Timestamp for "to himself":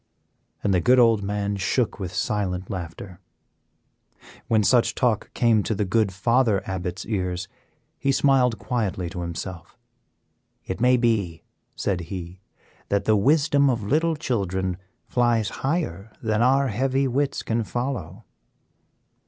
9.11-9.77